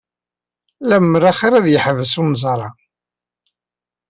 [0.89, 2.69] Lemmer axir ad yeḥbes unẓar-a.